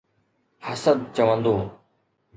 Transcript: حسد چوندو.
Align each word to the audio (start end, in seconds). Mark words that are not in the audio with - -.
حسد 0.65 0.99
چوندو. 1.15 1.55